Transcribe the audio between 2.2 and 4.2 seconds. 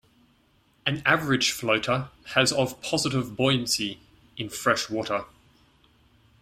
has of positive buoyancy